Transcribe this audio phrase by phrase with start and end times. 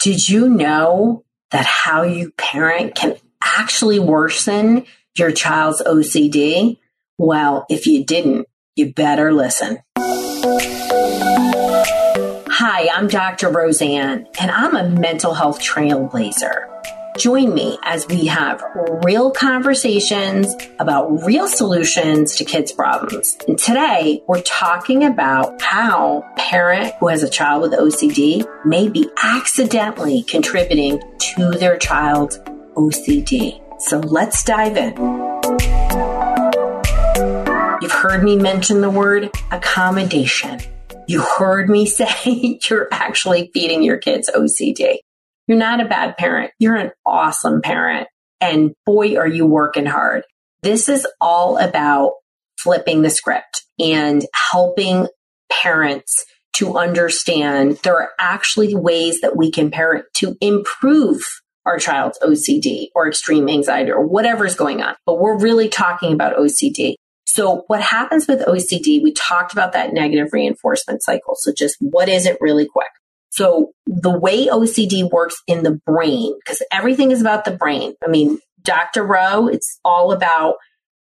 [0.00, 4.86] Did you know that how you parent can actually worsen
[5.16, 6.78] your child's OCD?
[7.18, 9.78] Well, if you didn't, you better listen.
[12.46, 13.48] Hi, I'm Dr.
[13.48, 16.68] Roseann, and I'm a mental health trailblazer.
[17.18, 18.62] Join me as we have
[19.04, 23.36] real conversations about real solutions to kids' problems.
[23.48, 28.88] And today we're talking about how a parent who has a child with OCD may
[28.88, 31.02] be accidentally contributing
[31.34, 32.38] to their child's
[32.76, 33.60] OCD.
[33.80, 34.96] So let's dive in.
[37.82, 40.60] You've heard me mention the word accommodation.
[41.08, 44.98] You heard me say you're actually feeding your kids OCD.
[45.48, 46.52] You're not a bad parent.
[46.58, 48.06] You're an awesome parent.
[48.40, 50.24] And boy, are you working hard.
[50.62, 52.12] This is all about
[52.58, 55.08] flipping the script and helping
[55.50, 56.24] parents
[56.56, 61.22] to understand there are actually ways that we can parent to improve
[61.64, 64.96] our child's OCD or extreme anxiety or whatever's going on.
[65.06, 66.94] But we're really talking about OCD.
[67.26, 71.36] So what happens with OCD, we talked about that negative reinforcement cycle.
[71.36, 72.88] So just what is it really quick?
[73.30, 77.94] So the way OCD works in the brain, because everything is about the brain.
[78.04, 79.04] I mean, Dr.
[79.04, 80.56] Rowe, it's all about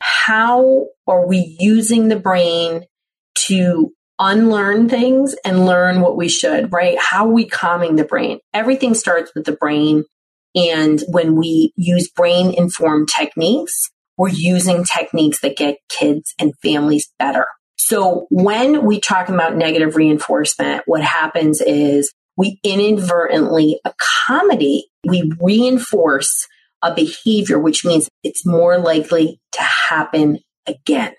[0.00, 2.84] how are we using the brain
[3.34, 6.96] to unlearn things and learn what we should, right?
[6.98, 8.38] How are we calming the brain?
[8.54, 10.04] Everything starts with the brain.
[10.54, 17.10] And when we use brain informed techniques, we're using techniques that get kids and families
[17.18, 17.46] better.
[17.84, 26.46] So when we talk about negative reinforcement, what happens is we inadvertently accommodate, we reinforce
[26.80, 31.14] a behavior, which means it's more likely to happen again.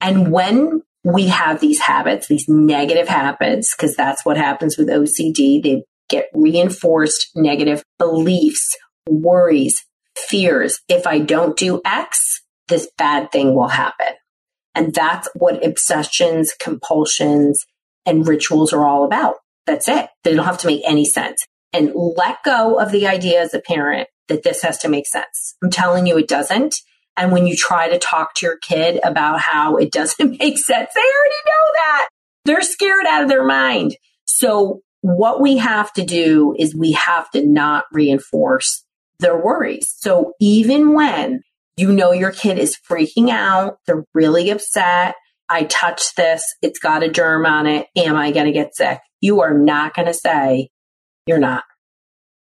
[0.00, 5.60] And when we have these habits, these negative habits, because that's what happens with OCD,
[5.60, 8.76] they get reinforced negative beliefs,
[9.08, 9.84] worries,
[10.16, 10.78] fears.
[10.88, 14.14] If I don't do X, this bad thing will happen.
[14.74, 17.64] And that's what obsessions, compulsions,
[18.06, 19.36] and rituals are all about.
[19.66, 20.08] That's it.
[20.24, 21.44] They don't have to make any sense.
[21.72, 25.54] And let go of the idea as a parent that this has to make sense.
[25.62, 26.76] I'm telling you, it doesn't.
[27.16, 30.90] And when you try to talk to your kid about how it doesn't make sense,
[30.94, 32.08] they already know that.
[32.44, 33.96] They're scared out of their mind.
[34.24, 38.84] So what we have to do is we have to not reinforce
[39.20, 39.94] their worries.
[39.98, 41.42] So even when
[41.76, 45.14] you know your kid is freaking out, they're really upset,
[45.48, 49.00] I touched this, it's got a germ on it, am I going to get sick?
[49.20, 50.70] You are not going to say,
[51.26, 51.64] you're not.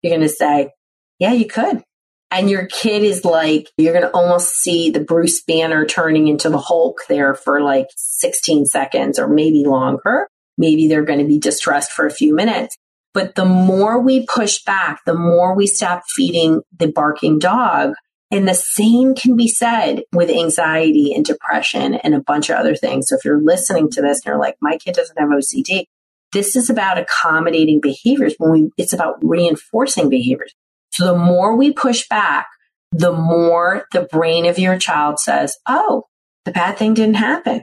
[0.03, 0.71] You're going to say,
[1.19, 1.83] yeah, you could.
[2.31, 6.51] And your kid is like, you're going to almost see the Bruce Banner turning into
[6.51, 10.29] the Hulk there for like 16 seconds or maybe longer.
[10.59, 12.77] Maybe they're going to be distressed for a few minutes.
[13.15, 17.95] But the more we push back, the more we stop feeding the barking dog.
[18.31, 22.77] And the same can be said with anxiety and depression and a bunch of other
[22.77, 23.09] things.
[23.09, 25.87] So if you're listening to this and you're like, my kid doesn't have OCD,
[26.33, 30.55] this is about accommodating behaviors when we, it's about reinforcing behaviors.
[30.91, 32.49] So the more we push back,
[32.93, 36.05] the more the brain of your child says, Oh,
[36.45, 37.63] the bad thing didn't happen.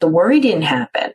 [0.00, 1.12] The worry didn't happen.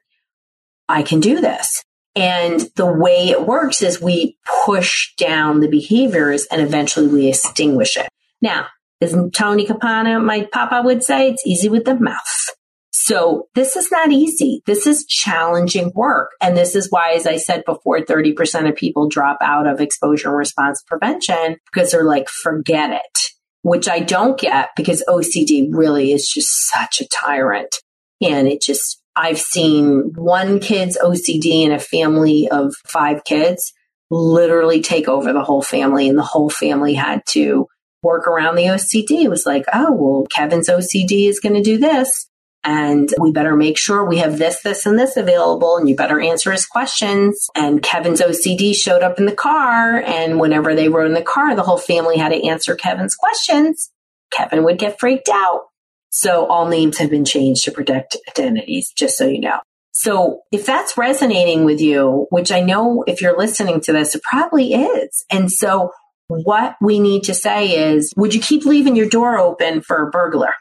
[0.87, 1.83] I can do this.
[2.15, 7.97] And the way it works is we push down the behaviors and eventually we extinguish
[7.97, 8.07] it.
[8.41, 8.67] Now,
[9.01, 12.49] as Tony Capanna, my papa would say, it's easy with the mouth.
[12.91, 14.63] So this is not easy.
[14.65, 16.31] This is challenging work.
[16.41, 20.29] And this is why, as I said before, 30% of people drop out of exposure
[20.29, 23.19] and response prevention because they're like, forget it,
[23.61, 27.75] which I don't get because OCD really is just such a tyrant.
[28.21, 33.73] And it just, I've seen one kid's OCD in a family of five kids
[34.09, 37.67] literally take over the whole family and the whole family had to
[38.05, 39.23] work around the OCD.
[39.23, 42.27] It was like, oh, well, Kevin's OCD is going to do this
[42.65, 46.19] and we better make sure we have this, this, and this available, and you better
[46.19, 47.47] answer his questions.
[47.55, 51.55] And Kevin's OCD showed up in the car, and whenever they rode in the car,
[51.55, 53.91] the whole family had to answer Kevin's questions.
[54.31, 55.67] Kevin would get freaked out.
[56.09, 59.59] So all names have been changed to protect identities, just so you know.
[59.91, 64.23] So if that's resonating with you, which I know if you're listening to this, it
[64.23, 65.23] probably is.
[65.29, 65.91] And so
[66.27, 70.09] what we need to say is, would you keep leaving your door open for a
[70.09, 70.53] burglar?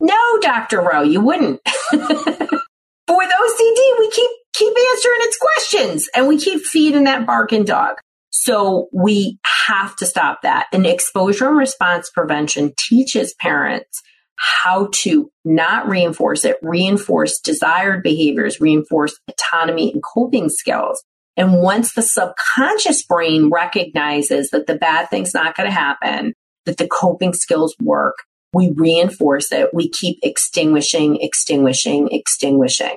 [0.00, 0.80] No, Dr.
[0.80, 1.60] Rowe, you wouldn't.
[1.92, 7.64] but with OCD, we keep keep answering its questions and we keep feeding that barking
[7.64, 7.96] dog.
[8.30, 10.66] So we have to stop that.
[10.72, 14.02] And exposure and response prevention teaches parents
[14.36, 21.02] how to not reinforce it, reinforce desired behaviors, reinforce autonomy and coping skills.
[21.38, 26.34] And once the subconscious brain recognizes that the bad thing's not going to happen,
[26.66, 28.16] that the coping skills work,
[28.52, 29.72] we reinforce it.
[29.72, 32.96] We keep extinguishing, extinguishing, extinguishing.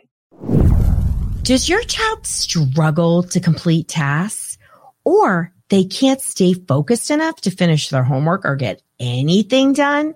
[1.43, 4.57] Does your child struggle to complete tasks
[5.03, 10.15] or they can't stay focused enough to finish their homework or get anything done?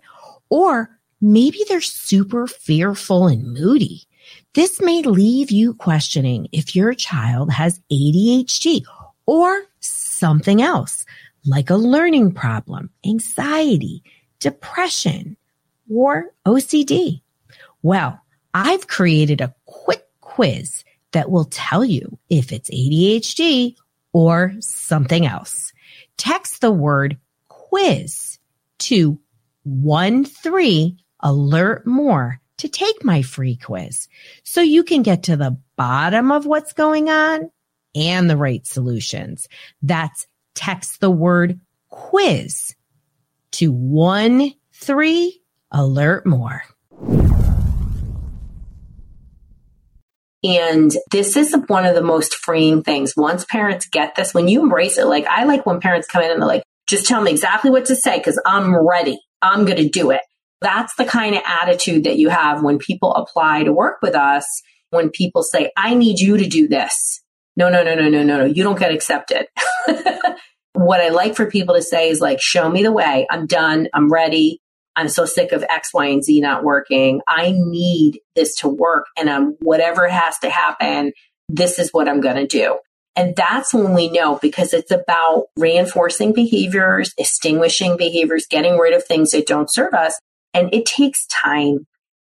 [0.50, 0.90] Or
[1.22, 4.08] maybe they're super fearful and moody.
[4.56, 8.86] This may leave you questioning if your child has ADHD
[9.26, 11.06] or something else
[11.46, 14.02] like a learning problem, anxiety,
[14.40, 15.36] depression,
[15.94, 17.20] or OCD.
[17.84, 18.22] Well,
[18.54, 23.76] I've created a quick quiz that will tell you if it's ADHD
[24.14, 25.74] or something else.
[26.16, 27.18] Text the word
[27.50, 28.40] quiz
[28.80, 29.20] to
[29.64, 34.08] one three alert more to take my free quiz
[34.44, 37.50] so you can get to the bottom of what's going on
[37.96, 39.48] and the right solutions.
[39.82, 41.60] That's text the word
[41.90, 42.76] quiz
[43.52, 45.42] to one three
[45.72, 46.64] alert more.
[50.44, 53.16] And this is one of the most freeing things.
[53.18, 56.30] Once parents get this, when you embrace it, like I like when parents come in
[56.30, 59.20] and they're like, just tell me exactly what to say because I'm ready.
[59.42, 60.22] I'm going to do it.
[60.62, 64.46] That's the kind of attitude that you have when people apply to work with us.
[64.92, 67.22] When people say, I need you to do this.
[67.58, 68.46] No, no, no, no, no, no, no.
[68.46, 69.48] You don't get accepted.
[70.74, 73.26] what I like for people to say is like, show me the way.
[73.30, 73.88] I'm done.
[73.94, 74.62] I'm ready.
[74.96, 77.22] I'm so sick of X, Y, and Z not working.
[77.28, 79.06] I need this to work.
[79.18, 81.12] And um, whatever has to happen,
[81.50, 82.80] this is what I'm going to do.
[83.16, 89.06] And that's when we know because it's about reinforcing behaviors, extinguishing behaviors, getting rid of
[89.06, 90.20] things that don't serve us.
[90.56, 91.86] And it takes time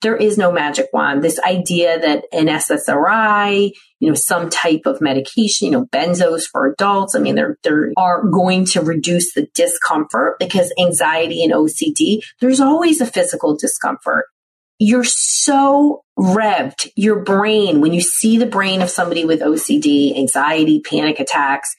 [0.04, 1.24] there is no magic wand.
[1.24, 6.66] This idea that an SSRI, you know, some type of medication, you know, benzos for
[6.66, 11.54] adults, I mean, they're, they are are going to reduce the discomfort because anxiety and
[11.54, 14.26] OCD, there's always a physical discomfort.
[14.78, 20.80] You're so revved, your brain, when you see the brain of somebody with OCD, anxiety,
[20.80, 21.74] panic attacks,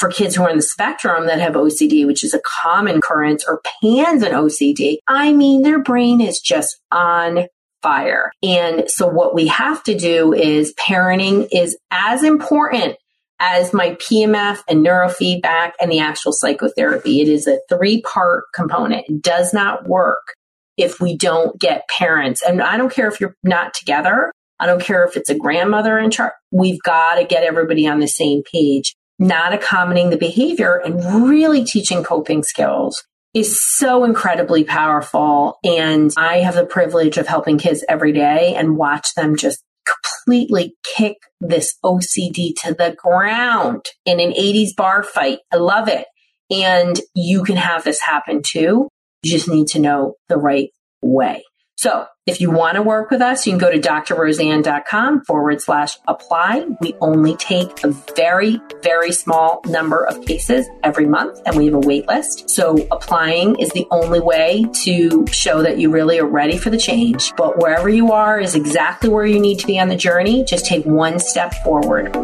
[0.00, 3.44] for kids who are on the spectrum that have OCD, which is a common occurrence,
[3.46, 7.46] or PANS and OCD, I mean, their brain is just on
[7.82, 8.32] fire.
[8.42, 12.96] And so what we have to do is parenting is as important
[13.38, 17.20] as my PEMF and neurofeedback and the actual psychotherapy.
[17.20, 19.06] It is a three part component.
[19.08, 20.34] It does not work
[20.76, 22.42] if we don't get parents.
[22.46, 24.32] And I don't care if you're not together.
[24.58, 26.32] I don't care if it's a grandmother in charge.
[26.50, 31.64] We've got to get everybody on the same page, not accommodating the behavior and really
[31.64, 35.58] teaching coping skills is so incredibly powerful.
[35.62, 40.74] And I have the privilege of helping kids every day and watch them just completely
[40.84, 45.38] kick this OCD to the ground in an 80s bar fight.
[45.52, 46.06] I love it.
[46.50, 48.88] And you can have this happen too.
[49.22, 50.70] You just need to know the right
[51.02, 51.44] way.
[51.80, 55.96] So if you want to work with us, you can go to drroseann.com forward slash
[56.06, 56.66] apply.
[56.78, 61.74] We only take a very, very small number of cases every month and we have
[61.74, 62.50] a wait list.
[62.50, 66.76] So applying is the only way to show that you really are ready for the
[66.76, 67.32] change.
[67.34, 70.44] But wherever you are is exactly where you need to be on the journey.
[70.44, 72.14] Just take one step forward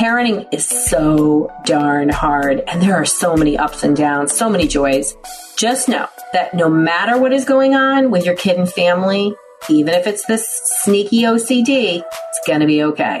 [0.00, 4.66] parenting is so darn hard and there are so many ups and downs, so many
[4.66, 5.14] joys.
[5.58, 9.34] Just know that no matter what is going on with your kid and family,
[9.68, 10.48] even if it's this
[10.82, 13.20] sneaky OCD, it's going to be okay.